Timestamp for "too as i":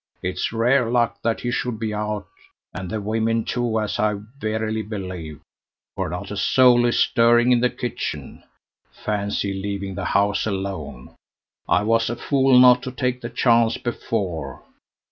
3.45-4.15